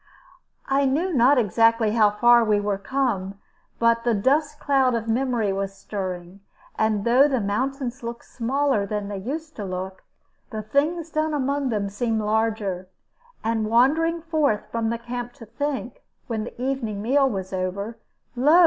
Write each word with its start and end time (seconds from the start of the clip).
I 0.67 0.85
knew 0.85 1.13
not 1.13 1.37
exactly 1.37 1.91
how 1.91 2.09
far 2.09 2.43
we 2.43 2.59
were 2.59 2.79
come, 2.79 3.35
but 3.77 4.03
the 4.03 4.15
dust 4.15 4.59
cloud 4.59 4.95
of 4.95 5.07
memory 5.07 5.53
was 5.53 5.75
stirring, 5.77 6.39
and 6.75 7.05
though 7.05 7.27
mountains 7.39 8.01
looked 8.01 8.25
smaller 8.25 8.87
than 8.87 9.09
they 9.09 9.17
used 9.19 9.55
to 9.57 9.63
look, 9.63 10.03
the 10.49 10.63
things 10.63 11.11
done 11.11 11.35
among 11.35 11.69
them 11.69 11.87
seemed 11.87 12.19
larger. 12.21 12.87
And 13.43 13.69
wandering 13.69 14.23
forth 14.23 14.63
from 14.71 14.89
the 14.89 14.97
camp 14.97 15.33
to 15.33 15.45
think, 15.45 16.01
when 16.25 16.45
the 16.45 16.59
evening 16.59 17.03
meal 17.03 17.29
was 17.29 17.53
over, 17.53 17.99
lo! 18.35 18.59